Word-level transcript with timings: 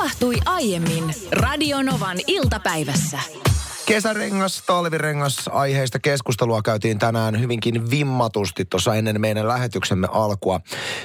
tapahtui 0.00 0.36
aiemmin 0.46 1.14
Radionovan 1.32 2.16
iltapäivässä. 2.26 3.18
Kesärengas, 3.86 4.62
talvirengas 4.62 5.50
aiheista 5.52 5.98
keskustelua 5.98 6.62
käytiin 6.62 6.98
tänään 6.98 7.40
hyvinkin 7.40 7.90
vimmatusti 7.90 8.64
tuossa 8.64 8.94
ennen 8.94 9.20
meidän 9.20 9.48
lähetyksemme 9.48 10.08
alkua. 10.10 10.60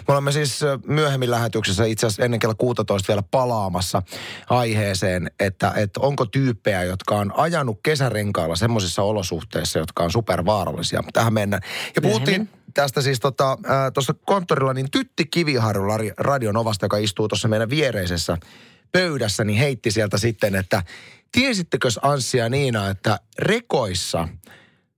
Me 0.08 0.13
olemme 0.13 0.31
siis 0.31 0.62
myöhemmin 0.88 1.31
lähetyksessä 1.31 1.86
itse 1.86 2.08
asiassa 2.08 2.26
ennen 2.26 2.39
kello 2.39 2.55
16 2.58 3.08
vielä 3.08 3.23
palaamassa 3.31 4.02
aiheeseen, 4.50 5.32
että, 5.39 5.73
että 5.75 6.00
onko 6.00 6.25
tyyppejä, 6.25 6.84
jotka 6.84 7.16
on 7.16 7.34
ajanut 7.38 7.80
kesärenkailla 7.84 8.55
semmoisissa 8.55 9.02
olosuhteissa, 9.04 9.80
jotka 9.80 10.04
on 10.04 10.12
supervaarallisia. 10.12 11.04
Tähän 11.14 11.34
mennään. 11.34 11.62
Ja 11.96 12.02
puhuttiin 12.02 12.50
tästä 12.73 13.02
siis 13.02 13.20
tota, 13.20 13.57
tuossa 13.93 14.14
konttorilla, 14.25 14.73
niin 14.73 14.91
Tytti 14.91 15.25
Kiviharju 15.25 15.84
Radionovasta, 16.18 16.86
joka 16.86 16.98
istuu 16.98 17.27
tuossa 17.27 17.48
meidän 17.48 17.70
viereisessä 17.70 18.38
pöydässä, 19.00 19.43
niin 19.43 19.59
heitti 19.59 19.92
sieltä 19.92 20.18
sitten, 20.18 20.56
että 20.56 20.83
tiesittekö 21.32 21.88
Anssi 22.01 22.38
ja 22.38 22.50
Niina, 22.50 22.89
että 22.89 23.19
rekoissa 23.39 24.28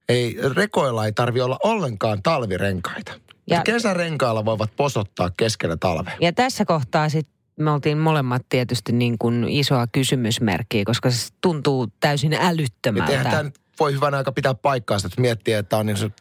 ei, 0.10 0.38
rekoilla 0.56 1.06
ei 1.06 1.12
tarvi 1.12 1.42
olla 1.42 1.60
ollenkaan 1.64 2.24
talvirenkaita. 2.24 3.12
Ja 3.50 3.62
kesärenkailla 3.62 4.46
voivat 4.46 4.76
posottaa 4.76 5.32
keskellä 5.38 5.78
talvea. 5.78 6.14
Ja 6.22 6.34
tässä 6.34 6.66
kohtaa 6.66 7.10
sitten 7.10 7.34
me 7.60 7.72
oltiin 7.72 7.98
molemmat 7.98 8.42
tietysti 8.50 8.92
niin 8.92 9.18
kuin 9.18 9.46
isoa 9.50 9.88
kysymysmerkkiä, 9.92 10.84
koska 10.86 11.12
se 11.12 11.28
tuntuu 11.42 11.88
täysin 12.00 12.34
älyttömältä. 12.34 13.12
Eihän 13.12 13.32
tämä 13.32 13.52
voi 13.80 13.94
hyvän 13.94 14.14
aika 14.14 14.32
pitää 14.32 14.54
paikkaa, 14.54 14.98
että 14.98 15.22
miettii, 15.22 15.54
että 15.54 15.78
on 15.78 15.86
niin 15.86 15.98
se... 15.98 16.12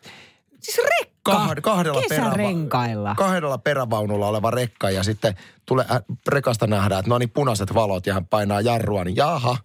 Siis 0.61 0.79
rekka! 0.79 1.16
Kahd, 1.33 1.61
kahdella, 1.61 2.03
peräva, 2.09 3.15
kahdella 3.17 3.59
perävaunulla 3.59 4.29
oleva 4.29 4.51
rekka 4.51 4.91
ja 4.91 5.03
sitten 5.03 5.35
tulee 5.67 5.85
äh, 5.91 6.03
rekasta 6.29 6.67
nähdään, 6.67 6.99
että 6.99 7.09
no 7.09 7.19
niin 7.19 7.31
punaiset 7.31 7.75
valot 7.75 8.07
ja 8.07 8.15
hän 8.15 8.27
painaa 8.27 8.61
jarrua, 8.61 9.05
niin 9.05 9.17
jaha, 9.17 9.57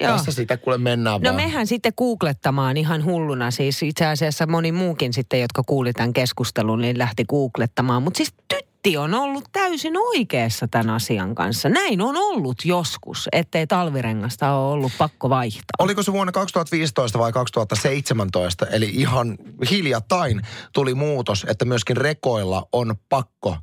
Joo. 0.00 0.12
Tässä 0.12 0.32
sitä 0.32 0.56
kuule 0.56 0.78
mennään 0.78 1.20
No 1.20 1.24
vaan. 1.24 1.36
mehän 1.36 1.66
sitten 1.66 1.92
googlettamaan 1.96 2.76
ihan 2.76 3.04
hulluna. 3.04 3.50
Siis 3.50 3.82
itse 3.82 4.06
asiassa 4.06 4.46
moni 4.46 4.72
muukin 4.72 5.12
sitten, 5.12 5.40
jotka 5.40 5.62
kuuli 5.66 5.92
tämän 5.92 6.12
keskustelun, 6.12 6.80
niin 6.80 6.98
lähti 6.98 7.24
googlettamaan. 7.24 8.02
Mutta 8.02 8.16
siis 8.16 8.34
Tytti 8.82 8.96
on 8.96 9.14
ollut 9.14 9.44
täysin 9.52 9.96
oikeassa 9.96 10.68
tämän 10.68 10.90
asian 10.90 11.34
kanssa. 11.34 11.68
Näin 11.68 12.00
on 12.00 12.16
ollut 12.16 12.64
joskus, 12.64 13.28
ettei 13.32 13.66
talvirengasta 13.66 14.52
ole 14.52 14.72
ollut 14.72 14.92
pakko 14.98 15.30
vaihtaa. 15.30 15.74
Oliko 15.78 16.02
se 16.02 16.12
vuonna 16.12 16.32
2015 16.32 17.18
vai 17.18 17.32
2017, 17.32 18.66
eli 18.66 18.90
ihan 18.94 19.38
hiljattain 19.70 20.42
tuli 20.72 20.94
muutos, 20.94 21.46
että 21.48 21.64
myöskin 21.64 21.96
rekoilla 21.96 22.68
on 22.72 22.94
pakko 23.08 23.56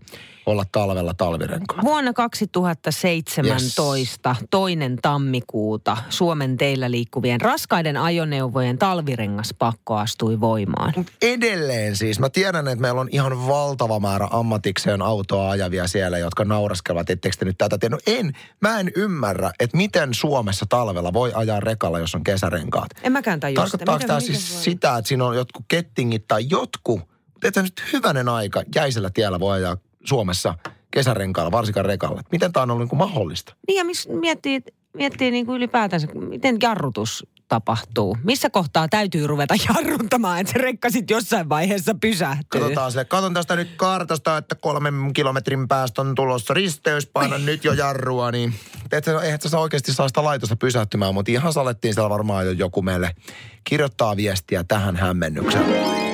olla 0.47 0.65
talvella 0.71 1.13
talvirenkaat? 1.13 1.85
Vuonna 1.85 2.13
2017, 2.13 4.29
yes. 4.29 4.37
toinen 4.49 4.99
tammikuuta, 5.01 5.97
Suomen 6.09 6.57
teillä 6.57 6.91
liikkuvien 6.91 7.41
raskaiden 7.41 7.97
ajoneuvojen 7.97 8.77
talvirengaspakko 8.77 9.95
astui 9.95 10.39
voimaan. 10.39 10.93
Edelleen 11.21 11.95
siis. 11.95 12.19
Mä 12.19 12.29
tiedän, 12.29 12.67
että 12.67 12.81
meillä 12.81 13.01
on 13.01 13.09
ihan 13.11 13.47
valtava 13.47 13.99
määrä 13.99 14.27
ammatikseen 14.31 15.01
autoa 15.01 15.49
ajavia 15.49 15.87
siellä, 15.87 16.17
jotka 16.17 16.45
nauraskelevat, 16.45 17.09
etteikö 17.09 17.37
te 17.37 17.45
nyt 17.45 17.57
tätä 17.57 17.77
tiedä. 17.77 17.95
No 17.95 17.99
en, 18.07 18.33
mä 18.61 18.79
en 18.79 18.91
ymmärrä, 18.95 19.51
että 19.59 19.77
miten 19.77 20.13
Suomessa 20.13 20.65
talvella 20.69 21.13
voi 21.13 21.31
ajaa 21.35 21.59
rekalla, 21.59 21.99
jos 21.99 22.15
on 22.15 22.23
kesärenkaat. 22.23 22.89
En 23.03 23.11
mäkään 23.11 23.39
tajua 23.39 23.55
Tarkoittaako 23.55 24.07
tämä 24.07 24.19
siis 24.19 24.63
sitä, 24.63 24.97
että 24.97 25.07
siinä 25.07 25.25
on 25.25 25.35
jotkut 25.35 25.65
kettingit 25.67 26.27
tai 26.27 26.45
jotkut 26.49 27.01
että 27.43 27.61
nyt 27.61 27.83
hyvänen 27.93 28.29
aika 28.29 28.63
jäisellä 28.75 29.09
tiellä 29.13 29.39
voi 29.39 29.55
ajaa 29.55 29.77
Suomessa 30.05 30.55
kesärenkaalla, 30.91 31.51
varsinkaan 31.51 31.85
rekalla. 31.85 32.21
Miten 32.31 32.53
tämä 32.53 32.61
on 32.61 32.71
ollut 32.71 32.83
niin 32.83 32.89
kuin 32.89 32.99
mahdollista? 32.99 33.55
Niin 33.67 33.77
ja 33.77 33.85
miss, 33.85 34.07
miettii, 34.09 34.61
miettii 34.93 35.31
niin 35.31 35.45
kuin 35.45 35.57
ylipäätänsä, 35.57 36.07
miten 36.07 36.57
jarrutus 36.61 37.27
tapahtuu? 37.47 38.17
Missä 38.23 38.49
kohtaa 38.49 38.87
täytyy 38.87 39.27
ruveta 39.27 39.55
jarruttamaan, 39.69 40.39
että 40.39 40.53
se 40.53 40.59
rekka 40.59 40.89
sitten 40.89 41.15
jossain 41.15 41.49
vaiheessa 41.49 41.95
pysähtyy? 42.01 42.61
Katsotaan 42.61 42.91
se. 42.91 43.05
Katon 43.05 43.33
tästä 43.33 43.55
nyt 43.55 43.69
kartasta, 43.77 44.37
että 44.37 44.55
kolmen 44.55 45.13
kilometrin 45.13 45.67
päästä 45.67 46.01
on 46.01 46.15
tulossa 46.15 46.53
risteys. 46.53 47.07
Painan 47.07 47.45
nyt 47.45 47.63
jo 47.63 47.73
jarrua, 47.73 48.31
niin 48.31 48.53
et, 48.91 49.07
eihän 49.07 49.39
sä 49.45 49.59
oikeasti 49.59 49.93
saa 49.93 50.07
sitä 50.07 50.23
laitosta 50.23 50.55
pysähtymään, 50.55 51.13
mutta 51.13 51.31
ihan 51.31 51.53
salettiin 51.53 51.93
siellä 51.93 52.09
varmaan 52.09 52.45
jo 52.45 52.51
joku 52.51 52.81
meille 52.81 53.15
kirjoittaa 53.63 54.15
viestiä 54.15 54.63
tähän 54.63 54.95
hämmennykseen. 54.95 56.06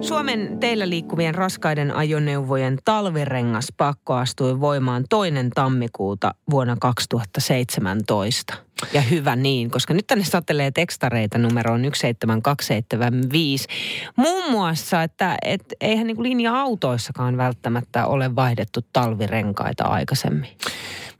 Suomen 0.00 0.58
teillä 0.60 0.88
liikkuvien 0.88 1.34
raskaiden 1.34 1.96
ajoneuvojen 1.96 2.78
talvirengaspakko 2.84 4.14
astui 4.14 4.60
voimaan 4.60 5.04
toinen 5.10 5.50
tammikuuta 5.50 6.34
vuonna 6.50 6.76
2017. 6.80 8.54
Ja 8.92 9.00
hyvä 9.00 9.36
niin, 9.36 9.70
koska 9.70 9.94
nyt 9.94 10.06
tänne 10.06 10.24
satelee 10.24 10.70
tekstareita 10.70 11.38
numeroon 11.38 11.80
17275. 11.82 13.68
Muun 14.16 14.50
muassa, 14.50 15.02
että 15.02 15.36
et, 15.42 15.64
eihän 15.80 16.06
niin 16.06 16.22
linja-autoissakaan 16.22 17.36
välttämättä 17.36 18.06
ole 18.06 18.36
vaihdettu 18.36 18.80
talvirenkaita 18.92 19.84
aikaisemmin. 19.84 20.50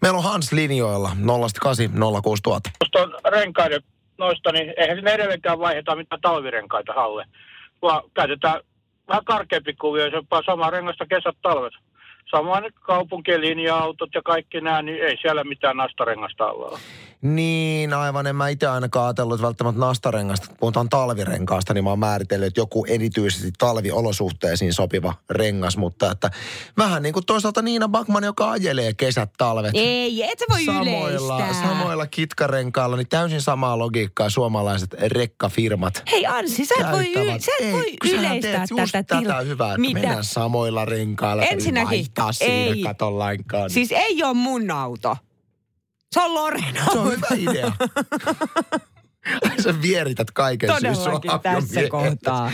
Meillä 0.03 0.19
on 0.19 0.25
Hans 0.25 0.53
linjoilla 0.53 1.11
08 1.63 1.91
06000. 2.23 2.71
Tuosta 2.93 3.31
renkaiden 3.31 3.83
noista, 4.19 4.53
niin 4.53 4.75
eihän 4.77 4.97
sinne 4.97 5.13
edelleenkään 5.13 5.59
vaihdeta 5.59 5.97
mitään 5.97 6.21
talvirenkaita 6.21 6.93
halle 6.93 7.25
vaan 7.83 8.03
käytetään 8.15 8.61
vähän 9.09 9.25
karkeampi 9.25 9.75
kuvio, 9.75 10.11
se 10.11 10.17
on 10.17 10.43
sama 10.47 10.71
rengasta 10.71 11.07
kesät 11.07 11.37
talvet. 11.43 11.73
Samoin 12.31 12.65
kaupunkien 12.81 13.41
linja-autot 13.41 14.11
ja 14.15 14.23
kaikki 14.23 14.61
nämä, 14.61 14.83
niin 14.83 15.03
ei 15.05 15.17
siellä 15.21 15.45
mitään 15.45 15.77
nastarengasta 15.77 16.47
olla. 16.47 16.79
Niin, 17.23 17.95
aivan. 17.95 18.27
En 18.27 18.37
mä 18.37 18.49
itse 18.49 18.67
ainakaan 18.67 19.07
ajatellut, 19.07 19.35
että 19.35 19.47
välttämättä 19.47 19.81
nastarengasta, 19.81 20.47
kun 20.49 20.57
puhutaan 20.61 20.89
talvirenkaasta, 20.89 21.75
niin 21.75 21.85
mä 21.85 21.91
oon 21.91 21.99
määritellyt, 21.99 22.47
että 22.47 22.61
joku 22.61 22.87
erityisesti 22.89 23.53
talviolosuhteisiin 23.59 24.75
sopiva 24.75 25.15
rengas, 25.31 25.77
mutta 25.77 26.11
että 26.11 26.31
vähän 26.79 27.03
niin 27.03 27.13
kuin 27.13 27.27
toisaalta 27.27 27.63
Niina 27.63 27.89
Bakman, 27.89 28.25
joka 28.25 28.51
ajelee 28.51 28.95
kesät, 28.95 29.31
talvet. 29.39 29.71
Ei, 29.75 30.23
et 30.23 30.39
sä 30.39 30.45
voi 30.51 30.65
samoilla, 30.65 31.09
yleistää. 31.39 31.69
Samoilla 31.69 32.07
kitkarenkailla, 32.07 32.97
niin 32.97 33.09
täysin 33.09 33.41
samaa 33.43 33.79
logiikkaa 33.79 34.31
suomalaiset 34.31 34.93
rekkafirmat 34.93 36.03
Hei 36.11 36.27
Ansi, 36.27 36.65
sä 36.65 36.75
et 36.81 36.93
voi, 36.93 37.13
y- 37.13 37.41
sä 37.41 37.51
et 37.61 37.67
ei, 37.67 37.73
voi 37.73 37.95
yleistää 38.13 38.65
tätä. 38.69 39.05
tätä 39.05 39.21
til- 39.21 39.47
hyvää, 39.49 39.69
että 39.69 39.81
Mitä? 39.81 40.01
mennään 40.01 40.25
samoilla 40.25 40.85
renkailla. 40.85 41.43
Ensinnäkin, 41.43 42.07
ei. 42.41 42.73
siinä 42.73 42.89
katon 42.89 43.19
lainkaan. 43.19 43.71
Siis 43.71 43.93
ei 43.93 44.23
ole 44.23 44.35
mun 44.35 44.71
auto. 44.71 45.17
Se 46.13 46.21
on 46.21 46.35
Loren 46.35 46.75
Se 46.93 46.99
on 46.99 47.11
hyvä 47.11 47.27
idea. 47.37 47.73
Sä 49.65 49.83
vierität 49.83 50.31
kaiken 50.31 50.69
Todellakin 50.69 51.31
siis 51.31 51.43
tässä 51.43 51.81
kohtaa. 51.91 52.51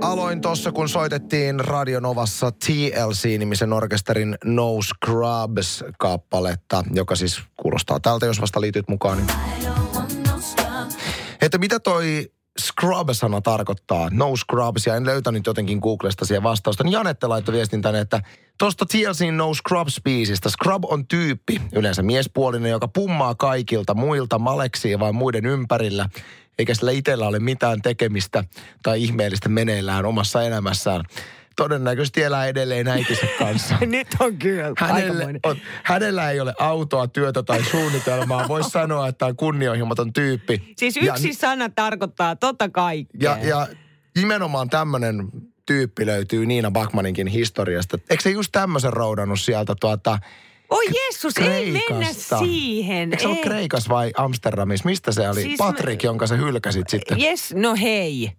Aloin 0.00 0.40
tuossa, 0.40 0.72
kun 0.72 0.88
soitettiin 0.88 1.60
Radionovassa 1.60 2.50
TLC-nimisen 2.50 3.72
orkesterin 3.72 4.36
No 4.44 4.78
Scrubs-kappaletta, 4.82 6.84
joka 6.92 7.16
siis 7.16 7.40
kuulostaa 7.56 8.00
tältä, 8.00 8.26
jos 8.26 8.40
vasta 8.40 8.60
liityt 8.60 8.88
mukaan. 8.88 9.18
Niin. 9.18 9.28
Että 11.40 11.58
mitä 11.58 11.80
toi 11.80 12.30
scrub-sana 12.60 13.40
tarkoittaa, 13.40 14.08
no 14.12 14.36
scrubs, 14.36 14.86
ja 14.86 14.96
en 14.96 15.06
löytänyt 15.06 15.46
jotenkin 15.46 15.78
Googlesta 15.78 16.24
siihen 16.24 16.42
vastausta, 16.42 16.84
niin 16.84 16.92
Janette 16.92 17.26
laittoi 17.26 17.54
viestin 17.54 17.82
tänne, 17.82 18.00
että 18.00 18.22
tuosta 18.58 18.86
TLC 18.86 19.32
No 19.32 19.52
Scrubs-biisistä. 19.54 20.48
Scrub 20.50 20.84
on 20.84 21.06
tyyppi, 21.06 21.62
yleensä 21.72 22.02
miespuolinen, 22.02 22.70
joka 22.70 22.88
pummaa 22.88 23.34
kaikilta 23.34 23.94
muilta 23.94 24.38
maleksiin 24.38 25.00
vai 25.00 25.12
muiden 25.12 25.46
ympärillä, 25.46 26.08
eikä 26.58 26.74
sillä 26.74 26.90
itsellä 26.90 27.28
ole 27.28 27.38
mitään 27.38 27.82
tekemistä 27.82 28.44
tai 28.82 29.02
ihmeellistä 29.02 29.48
meneillään 29.48 30.04
omassa 30.04 30.42
elämässään 30.42 31.02
todennäköisesti 31.56 32.22
elää 32.22 32.46
edelleen 32.46 32.88
äitinsä 32.88 33.26
kanssa. 33.38 33.74
Nyt 33.86 34.08
on 34.20 34.36
kyllä 34.36 34.72
hänellä, 34.78 35.24
on, 35.42 35.56
hänellä 35.82 36.30
ei 36.30 36.40
ole 36.40 36.54
autoa, 36.58 37.08
työtä 37.08 37.42
tai 37.42 37.64
suunnitelmaa. 37.64 38.48
Voisi 38.56 38.70
sanoa, 38.70 39.08
että 39.08 39.26
on 39.26 39.36
kunnianhimoton 39.36 40.12
tyyppi. 40.12 40.74
Siis 40.76 40.96
yksi 40.96 41.28
ja, 41.28 41.34
sana 41.34 41.68
tarkoittaa 41.68 42.36
tota 42.36 42.68
kaikkea. 42.68 43.36
Ja, 43.36 43.48
ja 43.48 43.66
nimenomaan 44.16 44.70
tämmöinen 44.70 45.28
tyyppi 45.66 46.06
löytyy 46.06 46.46
Niina 46.46 46.70
Bakmaninkin 46.70 47.26
historiasta. 47.26 47.98
Eikö 48.10 48.22
se 48.22 48.30
just 48.30 48.52
tämmöisen 48.52 48.92
roudannut 48.92 49.40
sieltä 49.40 49.74
tuota 49.80 50.18
Oi 50.70 50.84
Jeesus, 50.94 51.38
ei 51.38 51.72
mennä 51.72 52.06
siihen. 52.12 53.12
Eikö 53.12 53.22
se 53.22 53.28
ollut 53.28 53.42
Kreikas 53.42 53.88
vai 53.88 54.12
Amsterdamissa? 54.16 54.88
Mistä 54.88 55.12
se 55.12 55.28
oli? 55.28 55.42
Siis 55.42 55.58
Patrik, 55.58 56.02
mä... 56.02 56.06
jonka 56.06 56.26
sä 56.26 56.36
hylkäsit 56.36 56.88
sitten. 56.88 57.20
Yes, 57.20 57.54
no 57.54 57.76
hei. 57.82 58.32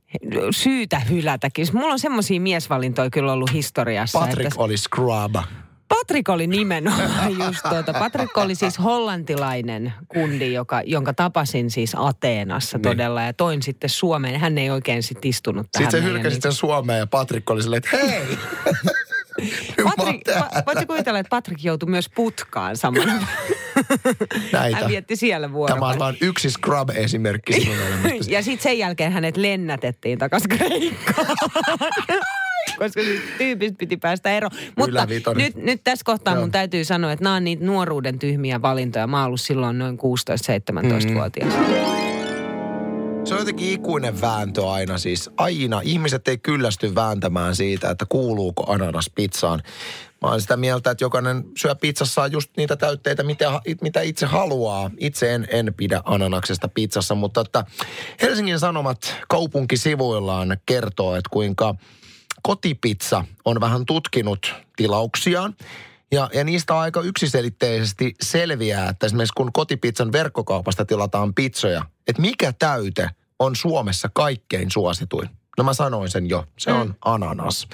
Syytä 0.52 1.00
hylätäkin. 1.00 1.68
Mulla 1.74 1.94
on 1.94 2.00
semmoisia 2.00 2.42
miesvalintoja 2.42 3.10
kyllä 3.10 3.34
ollut 3.34 3.54
historiassa. 3.54 4.20
Patrik 4.20 4.48
että... 4.48 4.62
oli 4.62 4.78
scrub. 4.78 5.36
Patrik 5.88 6.30
oli 6.30 6.48
nimenomaan 6.48 7.38
just 7.46 7.60
tuota. 7.70 7.94
Patrik 7.94 8.38
oli 8.38 8.56
siis 8.56 8.80
hollantilainen 8.80 9.94
kundi, 10.08 10.54
joka, 10.54 10.82
jonka 10.86 11.14
tapasin 11.14 11.72
siis 11.72 11.96
Ateenassa 11.96 12.78
niin. 12.78 12.84
todella 12.84 13.22
ja 13.22 13.34
toin 13.34 13.64
sitten 13.64 13.90
Suomeen. 13.90 14.40
Hän 14.40 14.58
ei 14.58 14.70
oikein 14.70 15.04
sitten 15.04 15.30
istunut 15.30 15.68
tähän. 15.72 15.92
Sitten 15.92 16.02
sä 16.02 16.08
hylkäsit 16.08 16.42
sen 16.42 16.54
Suomeen 16.54 17.00
ja 17.00 17.08
Patrik 17.08 17.50
oli 17.50 17.62
silleen, 17.62 17.82
että 17.86 17.98
hei! 17.98 18.38
Patrik, 19.84 20.22
voitko 20.66 20.86
kuvitella, 20.88 21.20
että 21.20 21.30
Patrik 21.30 21.64
joutui 21.64 21.90
myös 21.90 22.10
putkaan 22.16 22.78
samana? 22.78 23.14
Näitä. 24.52 24.78
Hän 24.78 24.88
vietti 24.88 25.16
siellä 25.16 25.48
Tämä 25.48 25.54
vuorokauden. 25.54 25.94
on 25.94 26.00
vain 26.00 26.18
yksi 26.22 26.50
Scrub-esimerkki 26.50 27.54
sinun 27.54 27.76
elämästäsi. 27.88 28.32
Ja 28.32 28.44
sitten 28.44 28.64
sen 28.64 28.78
jälkeen 28.78 29.12
hänet 29.12 29.38
lennätettiin 29.38 30.20
takaisin 30.20 30.50
Kreikkaan. 30.50 31.28
Koska 32.78 33.02
siitä 33.02 33.22
tyypistä 33.38 33.76
piti 33.78 33.98
päästä 33.98 34.32
eroon. 34.32 34.52
Mutta 34.78 35.08
nyt, 35.36 35.56
nyt 35.56 35.82
tässä 35.84 36.04
kohtaa 36.06 36.34
Joo. 36.34 36.42
mun 36.42 36.52
täytyy 36.52 36.84
sanoa, 36.84 37.12
että 37.12 37.24
nämä 37.24 37.36
on 37.36 37.44
niitä 37.44 37.66
nuoruuden 37.66 38.20
tyhmiä 38.20 38.62
valintoja. 38.62 39.08
Mä 39.08 39.18
oon 39.18 39.26
ollut 39.28 39.42
silloin 39.42 39.80
noin 39.80 39.98
16-17-vuotias. 39.98 41.54
Mm. 41.54 42.07
Se 43.28 43.34
on 43.34 43.40
jotenkin 43.40 43.70
ikuinen 43.70 44.22
vääntö 44.22 44.70
aina 44.70 44.98
siis. 44.98 45.30
Aina. 45.38 45.82
Ihmiset 45.84 46.28
ei 46.28 46.38
kyllästy 46.38 46.96
vääntämään 46.96 47.56
siitä, 47.56 47.90
että 47.90 48.06
kuuluuko 48.10 48.72
ananas 48.72 49.12
pizzaan. 49.16 49.64
Mä 50.22 50.30
oon 50.30 50.42
sitä 50.42 50.58
mieltä, 50.58 50.92
että 50.92 51.04
jokainen 51.04 51.44
syö 51.58 51.76
pizzassaan 51.76 52.32
just 52.32 52.52
niitä 52.58 52.76
täytteitä, 52.76 53.24
mitä, 53.24 53.62
mitä 53.82 54.02
itse 54.02 54.26
haluaa. 54.26 54.92
Itse 54.98 55.34
en, 55.36 55.48
en 55.52 55.74
pidä 55.78 56.02
ananaksesta 56.06 56.68
pizzassa, 56.68 57.16
mutta 57.16 57.42
että 57.42 57.66
Helsingin 58.22 58.60
Sanomat 58.60 59.16
kaupunkisivuillaan 59.28 60.58
kertoo, 60.66 61.16
että 61.16 61.30
kuinka 61.32 61.76
kotipizza 62.44 63.26
on 63.46 63.60
vähän 63.60 63.86
tutkinut 63.86 64.56
tilauksiaan. 64.76 65.56
Ja, 66.12 66.30
ja 66.34 66.44
niistä 66.44 66.80
aika 66.80 67.02
yksiselitteisesti 67.02 68.16
selviää, 68.22 68.90
että 68.90 69.06
esimerkiksi 69.06 69.34
kun 69.38 69.54
kotipizzan 69.54 70.12
verkkokaupasta 70.12 70.86
tilataan 70.86 71.34
pizzoja, 71.34 71.86
että 72.08 72.22
mikä 72.22 72.54
täyte 72.60 73.10
on 73.40 73.56
Suomessa 73.56 74.10
kaikkein 74.14 74.72
suosituin. 74.72 75.30
No 75.58 75.64
mä 75.64 75.74
sanoin 75.74 76.10
sen 76.10 76.30
jo, 76.30 76.46
se 76.58 76.72
on 76.74 76.96
ananas. 77.06 77.68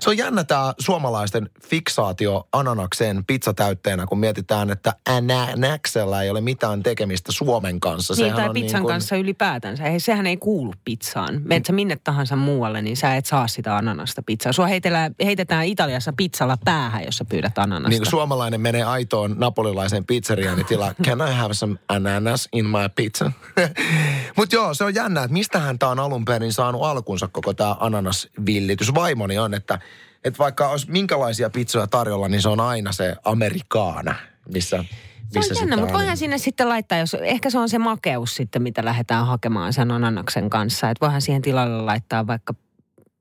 Se 0.00 0.10
on 0.10 0.16
jännä 0.16 0.44
tämä 0.44 0.74
suomalaisten 0.78 1.50
fiksaatio 1.68 2.48
ananakseen 2.52 3.24
pizzatäytteenä, 3.26 4.06
kun 4.06 4.18
mietitään, 4.18 4.70
että 4.70 4.94
ananaksella 5.10 6.22
ei 6.22 6.30
ole 6.30 6.40
mitään 6.40 6.82
tekemistä 6.82 7.32
Suomen 7.32 7.80
kanssa. 7.80 8.14
Niin, 8.14 8.18
Sehän 8.24 8.36
tai 8.36 8.48
on 8.48 8.54
pizzan 8.54 8.78
niin 8.78 8.82
kuin- 8.82 8.92
kanssa 8.94 9.16
ylipäätänsä. 9.16 9.84
Ei, 9.84 10.00
sehän 10.00 10.26
ei 10.26 10.36
kuulu 10.36 10.72
pizzaan. 10.84 11.40
Menet 11.44 11.66
sä 11.66 11.72
minne 11.72 11.96
tahansa 12.04 12.36
muualle, 12.36 12.82
niin 12.82 12.96
sä 12.96 13.16
et 13.16 13.26
saa 13.26 13.48
sitä 13.48 13.76
ananasta 13.76 14.22
pizzaa. 14.22 14.52
Sua 14.52 14.66
heitellään, 14.66 15.14
heitetään 15.24 15.66
Italiassa 15.66 16.12
pizzalla 16.16 16.56
päähän, 16.64 17.04
jos 17.04 17.16
sä 17.16 17.24
pyydät 17.24 17.58
ananasta. 17.58 17.88
Niin 17.88 18.06
suomalainen 18.10 18.60
menee 18.60 18.82
aitoon 18.84 19.34
napolilaiseen 19.38 20.04
pizzeriaan, 20.06 20.56
niin 20.56 20.66
tilaa, 20.66 20.94
can 21.02 21.28
I 21.28 21.34
have 21.34 21.54
some 21.54 21.76
ananas 21.88 22.48
in 22.52 22.66
my 22.66 22.88
pizza? 22.96 23.32
Mutta 24.36 24.56
joo, 24.56 24.74
se 24.74 24.84
on 24.84 24.94
jännä, 24.94 25.22
että 25.22 25.32
mistähän 25.32 25.78
tämä 25.78 25.92
on 25.92 25.98
alun 25.98 26.24
perin 26.24 26.52
saanut 26.52 26.82
alkunsa 26.82 27.21
koko 27.28 27.54
tämä 27.54 27.76
ananasvillitys. 27.80 28.94
Vaimoni 28.94 29.38
on, 29.38 29.54
että, 29.54 29.78
että 30.24 30.38
vaikka 30.38 30.68
olisi 30.68 30.90
minkälaisia 30.90 31.50
pizzoja 31.50 31.86
tarjolla, 31.86 32.28
niin 32.28 32.42
se 32.42 32.48
on 32.48 32.60
aina 32.60 32.92
se 32.92 33.16
amerikaana, 33.24 34.14
missä, 34.54 34.84
Se 35.32 35.38
missä 35.38 35.54
on 35.54 35.60
jännä, 35.60 35.76
mutta 35.76 35.92
voihan 35.94 36.16
sinne 36.16 36.38
sitten 36.38 36.68
laittaa, 36.68 36.98
jos 36.98 37.14
ehkä 37.14 37.50
se 37.50 37.58
on 37.58 37.68
se 37.68 37.78
makeus 37.78 38.34
sitten, 38.36 38.62
mitä 38.62 38.84
lähdetään 38.84 39.26
hakemaan 39.26 39.72
sen 39.72 39.90
ananaksen 39.90 40.50
kanssa. 40.50 40.90
Että 40.90 41.06
voihan 41.06 41.22
siihen 41.22 41.42
tilalle 41.42 41.82
laittaa 41.82 42.26
vaikka 42.26 42.54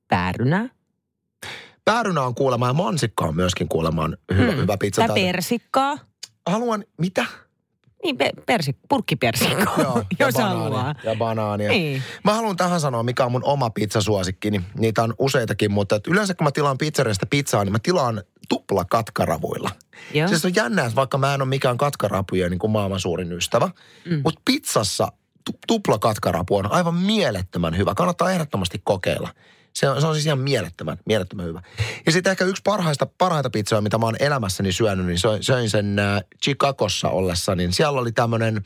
päärynää 0.07 0.69
Päärynä 1.85 2.21
on 2.21 2.35
kuulemma 2.35 2.67
ja 2.67 2.73
mansikka 2.73 3.25
on 3.25 3.35
myöskin 3.35 3.67
kuulemaan 3.69 4.17
hyvä, 4.33 4.51
Mm. 4.51 4.57
hyvä 4.57 4.77
pizza. 4.77 5.07
tai 5.07 5.15
persikkaa. 5.23 5.97
Haluan, 6.45 6.83
mitä? 6.97 7.25
Niin, 8.03 8.17
pe- 8.17 8.31
persik, 8.45 8.77
purkkipersikkaa, 8.89 9.75
Joo, 9.83 10.03
ja 10.19 10.25
jos 10.25 10.33
banaania, 10.33 10.63
haluaa. 10.63 10.95
Ja 11.03 11.15
banaania. 11.15 11.69
Niin. 11.69 12.03
Mä 12.23 12.33
haluan 12.33 12.57
tähän 12.57 12.79
sanoa, 12.79 13.03
mikä 13.03 13.25
on 13.25 13.31
mun 13.31 13.43
oma 13.43 13.69
pizzasuosikkini. 13.69 14.61
Niitä 14.77 15.03
on 15.03 15.13
useitakin, 15.17 15.71
mutta 15.71 15.95
että 15.95 16.11
yleensä 16.11 16.33
kun 16.33 16.45
mä 16.45 16.51
tilaan 16.51 16.77
pizzeriasta 16.77 17.25
pizzaa, 17.25 17.63
niin 17.63 17.71
mä 17.71 17.79
tilaan 17.83 18.23
tupla 18.49 18.85
katkaravuilla. 18.85 19.71
Joo. 20.13 20.27
Siis 20.27 20.45
on 20.45 20.55
jännää, 20.55 20.85
että 20.85 20.95
vaikka 20.95 21.17
mä 21.17 21.33
en 21.33 21.41
ole 21.41 21.49
mikään 21.49 21.77
katkarapuja 21.77 22.49
niin 22.49 22.59
kuin 22.59 22.71
maailman 22.71 22.99
suurin 22.99 23.31
ystävä, 23.31 23.69
mm. 24.05 24.21
mutta 24.23 24.41
pizzassa 24.45 25.11
tu- 25.45 25.59
tupla 25.67 25.99
katkarapu 25.99 26.55
on 26.55 26.71
aivan 26.71 26.95
mielettömän 26.95 27.77
hyvä. 27.77 27.93
Kannattaa 27.95 28.31
ehdottomasti 28.31 28.81
kokeilla. 28.83 29.29
Se 29.73 29.89
on, 29.89 30.01
se 30.01 30.07
on 30.07 30.15
siis 30.15 30.25
ihan 30.25 30.39
mielettömän, 30.39 30.97
mielettömän 31.05 31.45
hyvä. 31.45 31.61
Ja 32.05 32.11
sitten 32.11 32.31
ehkä 32.31 32.45
yksi 32.45 32.61
parhaista, 32.63 33.07
parhaita 33.17 33.49
pizzoja, 33.49 33.81
mitä 33.81 33.97
mä 33.97 34.05
oon 34.05 34.15
elämässäni 34.19 34.71
syönyt, 34.71 35.05
niin 35.05 35.19
söin, 35.19 35.43
söin 35.43 35.69
sen 35.69 35.99
äh, 35.99 36.21
Chicagossa 36.43 37.09
ollessa, 37.09 37.55
niin 37.55 37.73
siellä 37.73 37.99
oli 37.99 38.11
tämmöinen 38.11 38.65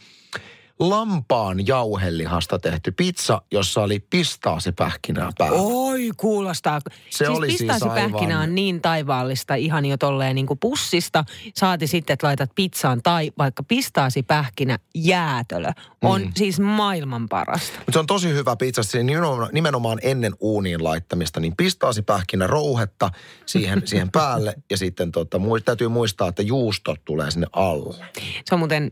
lampaan 0.79 1.67
jauhelihasta 1.67 2.59
tehty 2.59 2.91
pizza, 2.91 3.41
jossa 3.51 3.81
oli 3.81 3.99
pistaasipähkinää 3.99 5.29
päällä. 5.37 5.57
Oi, 5.61 6.09
kuulostaa. 6.17 6.79
Se 7.09 7.29
oli 7.29 7.47
siis 7.47 7.59
pistaasipähkinä 7.61 8.35
aivan- 8.39 8.49
on 8.49 8.55
niin 8.55 8.81
taivaallista 8.81 9.55
ihan 9.55 9.85
jo 9.85 9.97
tolleen 9.97 10.35
niin 10.35 10.45
kuin 10.47 10.59
pussista. 10.59 11.23
Saati 11.55 11.87
sitten, 11.87 12.13
että 12.13 12.27
laitat 12.27 12.49
pizzaan 12.55 13.01
tai 13.03 13.31
vaikka 13.37 13.63
pistaasipähkinä 13.63 14.79
jäätölö. 14.95 15.71
On 16.01 16.21
Mm. 16.21 16.31
siis 16.35 16.59
maailman 16.59 17.29
parasta. 17.29 17.77
Mutta 17.79 17.91
se 17.93 17.99
on 17.99 18.07
tosi 18.07 18.29
hyvä 18.29 18.55
pizza, 18.55 18.83
se 18.83 19.03
nimenomaan, 19.51 19.99
ennen 20.01 20.33
uuniin 20.39 20.83
laittamista, 20.83 21.39
niin 21.39 21.55
pistaasipähkinä 21.57 22.47
rouhetta 22.47 23.11
siihen, 23.45 23.81
siihen 23.87 24.11
päälle 24.11 24.53
ja 24.71 24.77
sitten 24.77 25.11
tota, 25.11 25.37
täytyy 25.65 25.87
muistaa, 25.87 26.27
että 26.27 26.41
juustot 26.41 26.99
tulee 27.05 27.31
sinne 27.31 27.47
alle. 27.53 28.05
Se 28.45 28.55
on 28.55 28.59
muuten 28.59 28.91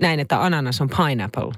näin, 0.00 0.20
että 0.20 0.44
ananas 0.44 0.80
on 0.80 0.88
pineapple. 0.88 1.52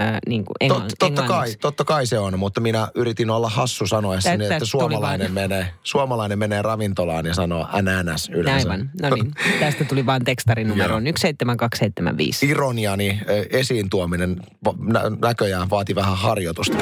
Äh, 0.00 0.18
niin 0.28 0.44
kuin 0.44 0.56
englann, 0.60 0.82
Tot, 0.82 0.92
totta, 0.98 1.22
kai, 1.22 1.54
totta 1.60 1.84
kai 1.84 2.06
se 2.06 2.18
on, 2.18 2.38
mutta 2.38 2.60
minä 2.60 2.88
yritin 2.94 3.30
olla 3.30 3.48
hassu 3.48 3.86
sanoessani, 3.86 4.38
Tästä 4.38 4.54
että 4.54 4.64
suomalainen 4.64 5.32
menee, 5.32 5.68
suomalainen 5.82 6.38
menee 6.38 6.62
ravintolaan 6.62 7.26
ja 7.26 7.34
sanoo 7.34 7.66
ananas 7.72 8.28
yleensä. 8.28 8.70
Aivan. 8.70 8.90
No 9.02 9.10
niin, 9.10 9.32
tästä 9.60 9.84
tuli 9.84 10.06
vain 10.06 10.24
tekstarinumeroon 10.24 11.02
17275. 11.02 12.46
Ironiani 12.46 13.20
ö, 13.28 13.46
esiin 13.50 13.90
tuominen 13.90 14.40
näköjään 15.20 15.70
vaati 15.70 15.94
vähän 15.94 16.16
harjoitusta. 16.16 16.76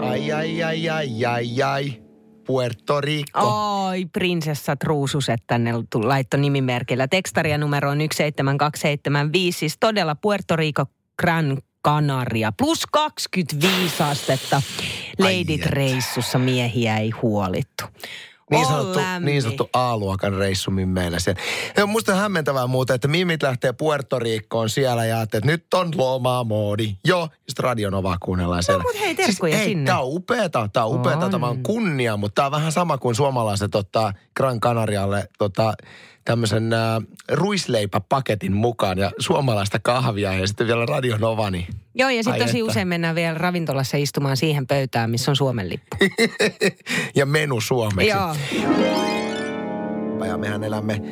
Ai, 0.00 0.32
ai, 0.32 0.62
ai, 0.62 0.88
ai, 0.88 1.24
ai, 1.24 1.62
ai. 1.62 2.09
Puerto 2.50 3.00
Rico. 3.00 3.40
Oi, 3.40 4.06
prinsessat 4.12 4.82
ruususet 4.82 5.42
tänne 5.46 5.72
laitto 5.94 6.36
nimimerkillä. 6.36 7.08
Tekstaria 7.08 7.58
numero 7.58 7.90
on 7.90 7.98
17275, 7.98 9.58
siis 9.58 9.76
todella 9.80 10.14
Puerto 10.14 10.56
Rico 10.56 10.86
Gran 11.18 11.58
Canaria. 11.84 12.52
Plus 12.58 12.86
25 12.86 14.02
astetta. 14.02 14.62
Leidit 15.18 15.66
reissussa 15.66 16.38
miehiä 16.38 16.96
ei 16.96 17.10
huolittu. 17.10 17.84
Niin 18.50 18.66
sanottu, 18.66 19.00
niin 19.20 19.42
sanottu 19.42 19.70
A-luokan 19.72 20.34
reissu 20.34 20.70
meillä 20.70 21.18
siellä. 21.18 21.40
Ja 21.76 21.86
musta 21.86 22.14
hämmentävää 22.14 22.66
muuten, 22.66 22.94
että 22.94 23.08
Mimit 23.08 23.42
lähtee 23.42 23.72
Puerto 23.72 24.18
Ricoon 24.18 24.70
siellä 24.70 25.04
ja 25.04 25.22
että 25.22 25.40
nyt 25.44 25.74
on 25.74 25.90
lomamoodi. 25.96 26.96
Joo, 27.04 27.20
ja 27.20 27.28
sitten 27.48 27.64
Radionova 27.64 28.16
kuunnellaan 28.20 28.62
siellä. 28.62 28.82
mut 28.82 29.00
hei, 29.00 29.14
terkkuja 29.14 29.54
siis, 29.54 29.64
sinne. 29.64 29.86
Tämä 29.86 30.00
on 30.00 30.08
upeeta, 30.08 30.68
tämä 30.72 30.86
on 30.86 31.00
upeeta, 31.00 31.24
On. 31.24 31.30
tämä 31.30 31.46
on 31.46 31.62
kunnia, 31.62 32.16
mutta 32.16 32.34
tämä 32.34 32.46
on 32.46 32.52
vähän 32.52 32.72
sama 32.72 32.98
kuin 32.98 33.14
suomalaiset 33.14 33.74
ottaa 33.74 34.12
Gran 34.36 34.60
Canarialle 34.60 35.28
tota, 35.38 35.74
tämmöisen 36.24 36.72
äh, 36.72 37.02
ruisleipäpaketin 37.32 38.52
mukaan 38.52 38.98
ja 38.98 39.10
suomalaista 39.18 39.78
kahvia 39.82 40.32
ja 40.32 40.46
sitten 40.46 40.66
vielä 40.66 40.86
Radionova, 40.86 41.50
niin 41.50 41.66
Joo, 41.94 42.08
ja 42.08 42.24
sitten 42.24 42.46
tosi 42.46 42.58
että. 42.58 42.70
usein 42.70 42.88
mennään 42.88 43.14
vielä 43.14 43.34
ravintolassa 43.38 43.96
istumaan 43.96 44.36
siihen 44.36 44.66
pöytään, 44.66 45.10
missä 45.10 45.30
on 45.30 45.36
Suomen 45.36 45.68
lippu. 45.68 45.96
ja 47.14 47.26
menu 47.26 47.60
suomeksi. 47.60 48.08
Joo. 48.08 48.36
Ja 50.26 50.38
mehän 50.38 50.64
elämme 50.64 51.02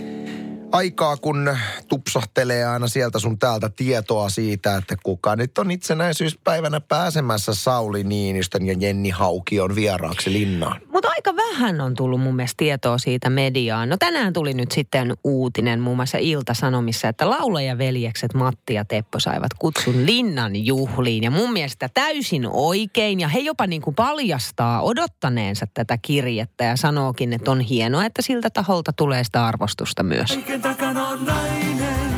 aikaa, 0.73 1.17
kun 1.17 1.57
tupsahtelee 1.89 2.67
aina 2.67 2.89
sieltä 2.89 3.19
sun 3.19 3.39
täältä 3.39 3.71
tietoa 3.77 4.29
siitä, 4.29 4.77
että 4.77 4.97
kuka 5.03 5.37
nyt 5.37 5.59
on 5.59 5.71
itsenäisyyspäivänä 5.71 6.81
pääsemässä 6.81 7.55
Sauli 7.55 8.05
Niinistön 8.05 8.67
ja 8.67 8.75
Jenni 8.81 9.11
Haukion 9.11 9.75
vieraaksi 9.75 10.33
linnaan. 10.33 10.81
Mutta 10.93 11.09
aika 11.09 11.37
vähän 11.37 11.81
on 11.81 11.95
tullut 11.95 12.21
mun 12.21 12.37
mielestä 12.37 12.57
tietoa 12.57 12.99
siitä 12.99 13.31
mediaan. 13.31 13.89
No 13.89 13.97
tänään 13.97 14.33
tuli 14.33 14.55
nyt 14.55 14.73
sitten 14.73 15.15
uutinen 15.25 15.81
muun 15.81 15.97
muassa 15.97 16.19
Ilta-Sanomissa, 16.19 17.09
että 17.09 17.31
laulajaveljekset 17.31 18.35
Matti 18.35 18.75
ja 18.75 18.85
Teppo 18.85 19.21
saivat 19.21 19.55
kutsun 19.59 20.07
Linnan 20.07 20.67
juhliin. 20.67 21.25
Ja 21.25 21.31
mun 21.31 21.53
mielestä 21.53 21.89
täysin 21.95 22.47
oikein. 22.53 23.21
Ja 23.21 23.29
he 23.29 23.39
jopa 23.39 23.67
niin 23.67 23.83
kuin 23.83 23.95
paljastaa 23.95 24.83
odottaneensa 24.83 25.67
tätä 25.75 25.99
kirjettä 26.03 26.65
ja 26.65 26.77
sanookin, 26.77 27.33
että 27.33 27.51
on 27.51 27.61
hienoa, 27.61 28.05
että 28.05 28.23
siltä 28.23 28.51
taholta 28.51 28.93
tulee 28.93 29.25
sitä 29.25 29.47
arvostusta 29.47 30.03
myös. 30.03 30.39
Kaiken 30.61 30.77
takana 30.77 31.09
on 31.09 31.25
nainen, 31.25 32.11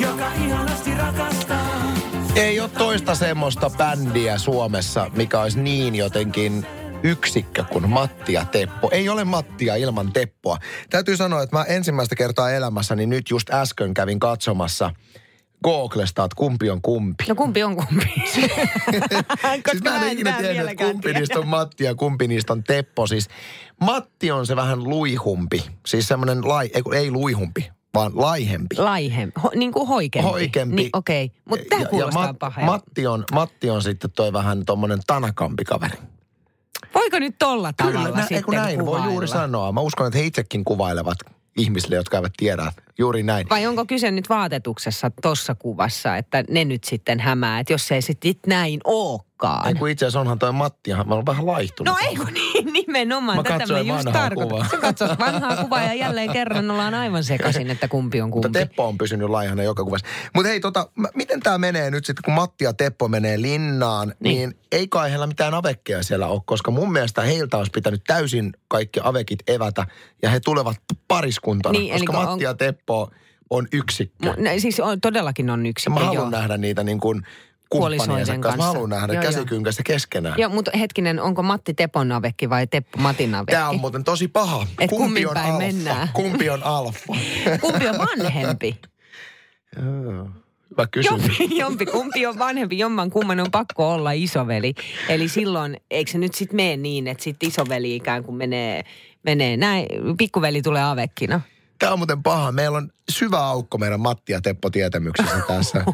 joka 0.00 0.32
ihanasti 0.32 0.94
rakastaa. 0.94 1.92
Ei 2.36 2.60
ole 2.60 2.68
toista 2.68 3.14
semmoista 3.14 3.70
bändiä 3.70 4.38
Suomessa, 4.38 5.10
mikä 5.16 5.40
olisi 5.40 5.60
niin 5.60 5.94
jotenkin 5.94 6.66
yksikkö 7.02 7.64
kuin 7.64 7.88
Matti 7.88 8.32
ja 8.32 8.44
Teppo. 8.44 8.88
Ei 8.92 9.08
ole 9.08 9.24
Mattia 9.24 9.76
ilman 9.76 10.12
Teppoa. 10.12 10.58
Täytyy 10.90 11.16
sanoa, 11.16 11.42
että 11.42 11.56
mä 11.56 11.64
ensimmäistä 11.64 12.14
kertaa 12.14 12.50
elämässäni 12.50 13.06
nyt 13.06 13.30
just 13.30 13.50
äsken 13.50 13.94
kävin 13.94 14.18
katsomassa 14.18 14.90
Googlesta, 15.62 16.24
että 16.24 16.36
kumpi 16.36 16.70
on 16.70 16.82
kumpi. 16.82 17.24
No 17.28 17.34
kumpi 17.34 17.62
on 17.62 17.76
kumpi? 17.76 18.12
siis 18.32 19.82
mä 19.84 20.06
en 20.06 20.12
ikinä 20.12 20.32
tiennyt, 20.32 20.70
että 20.70 20.84
kumpi 20.84 21.12
niistä 21.12 21.38
on 21.38 21.48
Matti 21.48 21.84
ja 21.84 21.94
kumpi 21.94 22.28
niistä 22.28 22.52
on 22.52 22.64
Teppo. 22.64 23.06
Siis 23.06 23.28
Matti 23.80 24.30
on 24.30 24.46
se 24.46 24.56
vähän 24.56 24.84
luihumpi. 24.84 25.64
Siis 25.86 26.08
semmoinen 26.08 26.48
lai, 26.48 26.70
ei, 26.74 26.82
ei 26.94 27.10
luihumpi, 27.10 27.70
vaan 27.94 28.12
laihempi. 28.14 28.76
Laihem, 28.78 29.32
ho, 29.42 29.50
niin 29.54 29.72
kuin 29.72 29.88
hoikempi. 29.88 30.30
Hoikempi. 30.30 30.76
Niin, 30.76 30.90
okei, 30.92 31.24
okay. 31.24 31.38
mutta 31.48 31.64
tämä 31.68 31.84
kuulostaa 31.84 32.32
Mat- 32.32 32.36
pahalta. 32.38 32.66
Matti, 32.66 33.06
on, 33.06 33.24
Matti 33.32 33.70
on 33.70 33.82
sitten 33.82 34.10
toi 34.10 34.32
vähän 34.32 34.64
tommonen 34.64 34.98
tanakampi 35.06 35.64
kaveri. 35.64 35.98
Voiko 36.94 37.18
nyt 37.18 37.34
tolla 37.38 37.72
tavalla 37.72 37.98
Kyllä, 37.98 38.16
nä, 38.16 38.26
sitten 38.26 38.54
näin 38.54 38.78
kuvailla? 38.78 39.04
voi 39.04 39.12
juuri 39.12 39.28
sanoa. 39.28 39.72
Mä 39.72 39.80
uskon, 39.80 40.06
että 40.06 40.18
he 40.18 40.24
itsekin 40.24 40.64
kuvailevat 40.64 41.18
ihmisille, 41.56 41.96
jotka 41.96 42.16
eivät 42.16 42.32
tiedä. 42.36 42.72
Juuri 42.98 43.22
näin. 43.22 43.46
Vai 43.50 43.66
onko 43.66 43.84
kyse 43.86 44.10
nyt 44.10 44.28
vaatetuksessa 44.28 45.10
tuossa 45.22 45.54
kuvassa, 45.54 46.16
että 46.16 46.44
ne 46.50 46.64
nyt 46.64 46.84
sitten 46.84 47.20
hämää, 47.20 47.60
että 47.60 47.72
jos 47.72 47.92
ei 47.92 48.02
sitten 48.02 48.32
näin 48.46 48.80
ookaan. 49.42 49.68
Ei 49.68 49.74
kun 49.74 49.88
itse 49.88 50.04
asiassa 50.04 50.20
onhan 50.20 50.38
toi 50.38 50.52
Matti, 50.52 50.90
mä 50.90 51.14
olen 51.14 51.26
vähän 51.26 51.46
laihtunut. 51.46 51.94
No 51.94 52.08
ei 52.08 52.16
kun 52.16 52.34
niin, 52.34 52.72
nimenomaan. 52.72 53.38
Mä 53.38 53.42
Tätä 53.42 53.72
mä 53.72 53.78
just 53.78 54.08
tarkoitan. 54.12 54.68
Sä 54.70 54.76
katsot 54.76 55.18
vanhaa 55.18 55.56
kuvaa 55.56 55.82
ja 55.82 55.94
jälleen 55.94 56.32
kerran 56.32 56.70
ollaan 56.70 56.94
aivan 56.94 57.24
sekaisin, 57.24 57.70
että 57.70 57.88
kumpi 57.88 58.20
on 58.20 58.30
kumpi. 58.30 58.48
Mutta 58.48 58.58
Teppo 58.58 58.86
on 58.86 58.98
pysynyt 58.98 59.28
laihana 59.30 59.62
joka 59.62 59.84
kuvassa. 59.84 60.06
Mutta 60.34 60.48
hei, 60.48 60.60
tota, 60.60 60.88
miten 61.14 61.40
tämä 61.40 61.58
menee 61.58 61.90
nyt 61.90 62.04
sitten, 62.04 62.22
kun 62.24 62.34
Matti 62.34 62.64
ja 62.64 62.72
Teppo 62.72 63.08
menee 63.08 63.42
linnaan, 63.42 64.08
niin, 64.08 64.36
niin 64.36 64.54
ei 64.72 64.88
kai 64.88 65.10
heillä 65.10 65.26
mitään 65.26 65.54
avekkeja 65.54 66.02
siellä 66.02 66.26
ole, 66.26 66.40
koska 66.44 66.70
mun 66.70 66.92
mielestä 66.92 67.22
heiltä 67.22 67.56
olisi 67.56 67.70
pitänyt 67.74 68.02
täysin 68.06 68.52
kaikki 68.68 69.00
avekit 69.02 69.38
evätä, 69.46 69.86
ja 70.22 70.30
he 70.30 70.40
tulevat 70.40 70.76
pariskuntana, 71.08 71.72
Niin, 71.78 71.92
koska 71.92 72.12
Matti 72.12 72.32
on- 72.32 72.40
ja 72.40 72.54
Teppo 72.54 73.10
on 73.50 73.68
yksikkö. 73.72 74.34
Ne- 74.36 74.58
siis 74.58 74.80
on, 74.80 75.00
todellakin 75.00 75.50
on 75.50 75.66
yksi. 75.66 75.90
Ja 75.90 75.94
mä 75.94 76.00
haluan 76.00 76.30
nähdä 76.30 76.56
niitä 76.56 76.84
niin 76.84 77.00
kuin 77.00 77.22
kumppaniensa 77.72 78.06
Puolisoiden 78.06 78.40
kanssa. 78.40 78.56
Mä 78.56 78.62
kanssa. 78.62 78.72
haluan 78.72 78.90
nähdä 78.90 79.12
Joo, 79.12 79.22
joo. 79.22 79.32
käsikynkässä 79.32 79.82
keskenään. 79.86 80.34
Joo, 80.38 80.50
mutta 80.50 80.70
hetkinen, 80.78 81.20
onko 81.20 81.42
Matti 81.42 81.74
Tepon 81.74 82.12
avekki 82.12 82.50
vai 82.50 82.66
Teppo 82.66 82.98
Matin 82.98 83.34
avekki? 83.34 83.52
Tämä 83.52 83.68
on 83.68 83.80
muuten 83.80 84.04
tosi 84.04 84.28
paha. 84.28 84.66
Et 84.80 84.90
Kumpi 84.90 85.26
on 85.26 85.34
päin 85.34 85.46
alfa? 85.46 85.58
mennään? 85.58 86.08
Kumpi 86.12 86.50
on 86.50 86.62
alfa? 86.62 87.14
Kumpi 87.60 87.88
on 87.88 87.98
vanhempi? 87.98 88.76
Joo. 89.76 90.28
Hyvä 90.70 90.86
kysymys. 90.90 91.38
Jompi, 91.40 91.56
jompi, 91.56 91.86
kumpi 91.86 92.26
on 92.26 92.38
vanhempi, 92.38 92.78
jomman 92.78 93.10
kumman 93.10 93.40
on 93.40 93.50
pakko 93.50 93.92
olla 93.92 94.12
isoveli. 94.12 94.74
Eli 95.08 95.28
silloin, 95.28 95.76
eikö 95.90 96.10
se 96.10 96.18
nyt 96.18 96.34
sitten 96.34 96.56
mene 96.56 96.76
niin, 96.76 97.08
että 97.08 97.24
sitten 97.24 97.48
isoveli 97.48 97.96
ikään 97.96 98.24
kuin 98.24 98.36
menee, 98.36 98.84
menee 99.22 99.56
näin, 99.56 99.86
pikkuveli 100.18 100.62
tulee 100.62 100.82
avekkina. 100.84 101.40
Tämä 101.82 101.92
on 101.92 101.98
muuten 101.98 102.22
paha. 102.22 102.52
Meillä 102.52 102.78
on 102.78 102.90
syvä 103.10 103.38
aukko 103.38 103.78
meidän 103.78 104.00
Matti 104.00 104.32
ja 104.32 104.40
Teppo 104.40 104.70
tietämyksessä 104.70 105.40
tässä. 105.48 105.84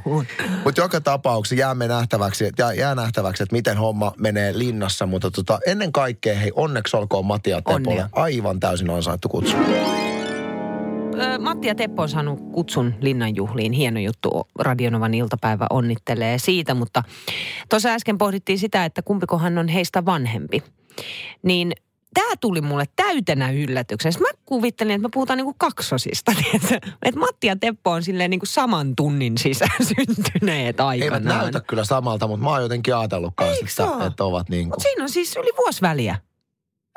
Mutta 0.64 0.80
joka 0.80 1.00
tapauksessa 1.00 1.54
jäämme 1.60 1.88
nähtäväksi, 1.88 2.50
jää, 2.58 2.72
jää 2.72 2.94
nähtäväksi, 2.94 3.42
että 3.42 3.56
miten 3.56 3.76
homma 3.76 4.12
menee 4.18 4.58
linnassa. 4.58 5.06
Mutta 5.06 5.30
tota, 5.30 5.58
ennen 5.66 5.92
kaikkea, 5.92 6.38
hei, 6.38 6.52
onneksi 6.54 6.96
olkoon 6.96 7.26
Matti 7.26 7.50
ja 7.50 7.56
Teppolle 7.56 7.88
Onnea. 7.88 8.08
aivan 8.12 8.60
täysin 8.60 8.90
ansaittu 8.90 9.28
kutsu. 9.28 9.56
Matti 11.38 11.68
ja 11.68 11.74
Teppo 11.74 12.02
on 12.02 12.08
saanut 12.08 12.40
kutsun 12.52 12.94
linnanjuhliin. 13.00 13.72
Hieno 13.72 14.00
juttu. 14.00 14.48
Radionovan 14.58 15.14
iltapäivä 15.14 15.66
onnittelee 15.70 16.38
siitä, 16.38 16.74
mutta 16.74 17.02
tuossa 17.70 17.88
äsken 17.88 18.18
pohdittiin 18.18 18.58
sitä, 18.58 18.84
että 18.84 19.02
kumpikohan 19.02 19.58
on 19.58 19.68
heistä 19.68 20.04
vanhempi. 20.04 20.62
Niin 21.42 21.72
tämä 22.14 22.36
tuli 22.40 22.60
mulle 22.60 22.84
täytenä 22.96 23.50
yllätyksenä. 23.50 24.12
Sitten 24.12 24.34
mä 24.34 24.42
kuvittelin, 24.44 24.94
että 24.94 25.08
me 25.08 25.10
puhutaan 25.14 25.36
niinku 25.36 25.54
kaksosista. 25.58 26.32
Että 27.02 27.20
Matti 27.20 27.46
ja 27.46 27.56
Teppo 27.56 27.90
on 27.90 28.02
silleen 28.02 28.30
niinku 28.30 28.46
saman 28.46 28.96
tunnin 28.96 29.38
sisään 29.38 29.86
syntyneet 29.96 30.80
aikanaan. 30.80 31.22
Eivät 31.22 31.42
näytä 31.42 31.60
kyllä 31.60 31.84
samalta, 31.84 32.26
mutta 32.26 32.44
mä 32.44 32.50
oon 32.50 32.62
jotenkin 32.62 32.96
ajatellut 32.96 33.32
kanssa, 33.36 33.84
että, 33.84 34.06
että 34.06 34.24
ovat 34.24 34.48
niin 34.48 34.64
kuin. 34.64 34.68
Mutta 34.68 34.82
siinä 34.82 35.02
on 35.02 35.10
siis 35.10 35.36
yli 35.36 35.50
vuosi 35.56 35.82
väliä. 35.82 36.18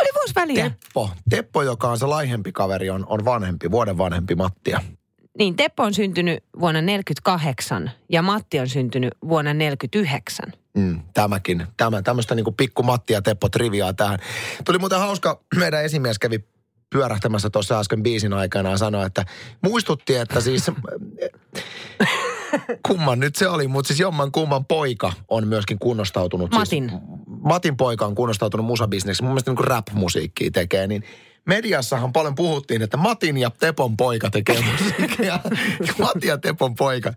Yli 0.01 0.09
vuosi 0.13 0.35
väliä. 0.35 0.69
Teppo, 0.69 1.09
Teppo, 1.29 1.61
joka 1.61 1.89
on 1.89 1.99
se 1.99 2.05
laihempi 2.05 2.51
kaveri, 2.51 2.89
on, 2.89 3.05
on 3.09 3.25
vanhempi, 3.25 3.71
vuoden 3.71 3.97
vanhempi 3.97 4.35
Mattia. 4.35 4.81
Niin, 5.37 5.55
Teppo 5.55 5.83
on 5.83 5.93
syntynyt 5.93 6.43
vuonna 6.59 6.81
48 6.81 7.91
ja 8.09 8.21
Matti 8.21 8.59
on 8.59 8.69
syntynyt 8.69 9.13
vuonna 9.29 9.53
49. 9.53 10.53
Mm, 10.77 10.99
tämäkin, 11.13 11.67
tämä, 11.77 12.01
tämmöistä 12.01 12.35
niin 12.35 12.55
pikku 12.57 12.83
Matti 12.83 13.13
ja 13.13 13.21
Teppo 13.21 13.49
triviaa 13.49 13.93
tähän. 13.93 14.19
Tuli 14.65 14.77
muuten 14.77 14.99
hauska, 14.99 15.43
meidän 15.55 15.83
esimies 15.83 16.19
kävi 16.19 16.39
pyörähtämässä 16.89 17.49
tuossa 17.49 17.79
äsken 17.79 18.03
biisin 18.03 18.33
aikana 18.33 18.69
ja 18.69 18.77
sanoi, 18.77 19.05
että 19.05 19.25
muistutti, 19.61 20.15
että 20.15 20.41
siis 20.41 20.71
kumman 22.87 23.19
nyt 23.19 23.35
se 23.35 23.47
oli, 23.47 23.67
mutta 23.67 23.87
siis 23.87 23.99
jomman 23.99 24.31
kumman 24.31 24.65
poika 24.65 25.13
on 25.27 25.47
myöskin 25.47 25.79
kunnostautunut. 25.79 26.51
Matin. 26.51 26.89
Siis, 26.89 27.01
Matin 27.27 27.77
poika 27.77 28.05
on 28.05 28.15
kunnostautunut 28.15 28.65
musabisneksi, 28.65 29.23
mun 29.23 29.31
mielestä 29.31 29.51
niin 29.51 29.63
rap-musiikkia 29.63 30.51
tekee, 30.51 30.87
niin 30.87 31.03
mediassahan 31.45 32.13
paljon 32.13 32.35
puhuttiin, 32.35 32.81
että 32.81 32.97
Matin 32.97 33.37
ja 33.37 33.49
Tepon 33.59 33.97
poika 33.97 34.29
tekee 34.29 34.63
musiikkia. 34.71 35.39
Matin 35.97 36.27
ja 36.29 36.37
Tepon 36.37 36.75
poika. 36.75 37.13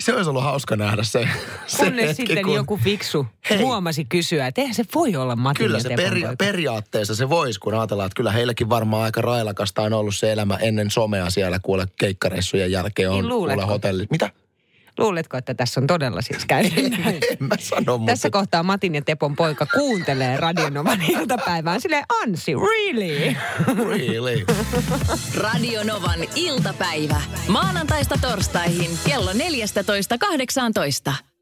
Se 0.00 0.14
olisi 0.14 0.30
ollut 0.30 0.42
hauska 0.42 0.76
nähdä 0.76 1.02
se, 1.02 1.28
se 1.66 1.84
Kunnes 1.84 2.08
hetki, 2.08 2.26
sitten 2.26 2.44
kun- 2.44 2.54
joku 2.54 2.76
fiksu 2.76 3.26
Hei. 3.50 3.58
huomasi 3.58 4.04
kysyä, 4.04 4.46
että 4.46 4.60
eihän 4.60 4.74
se 4.74 4.84
voi 4.94 5.16
olla 5.16 5.36
Matin 5.36 5.64
Kyllä 5.66 5.76
ja 5.76 5.82
se 5.82 5.88
Tepon 5.88 6.04
peri- 6.04 6.20
poika. 6.20 6.36
periaatteessa 6.36 7.14
se 7.14 7.28
voisi, 7.28 7.60
kun 7.60 7.74
ajatellaan, 7.74 8.06
että 8.06 8.16
kyllä 8.16 8.32
heilläkin 8.32 8.68
varmaan 8.68 9.02
aika 9.02 9.20
railakasta 9.20 9.82
on 9.82 9.92
ollut 9.92 10.16
se 10.16 10.32
elämä 10.32 10.56
ennen 10.56 10.90
somea 10.90 11.30
siellä 11.30 11.58
kuule 11.62 11.86
keikkareissujen 11.98 12.70
jälkeen 12.72 13.10
on 13.10 13.22
Niin 13.22 13.30
kuule 13.30 13.62
hotelli. 13.64 14.06
Mitä? 14.10 14.30
Luuletko, 14.98 15.36
että 15.36 15.54
tässä 15.54 15.80
on 15.80 15.86
todella 15.86 16.22
siis 16.22 16.44
käynyt 16.44 16.98
näin? 17.04 17.18
En 17.30 17.36
mä 17.40 17.54
sano, 17.58 17.98
mutta... 17.98 18.12
Tässä 18.12 18.30
kohtaa 18.30 18.62
Matin 18.62 18.94
ja 18.94 19.02
Tepon 19.02 19.36
poika 19.36 19.66
kuuntelee 19.66 20.36
Radionovan 20.36 21.02
iltapäivään. 21.18 21.80
Silleen, 21.80 22.04
Ansi, 22.22 22.52
really? 22.54 23.36
Really? 23.88 24.46
Radio 25.36 25.84
Novan 25.84 26.20
iltapäivä. 26.34 27.20
Maanantaista 27.48 28.18
torstaihin 28.20 28.90
kello 29.06 29.32
14.18. 29.32 31.33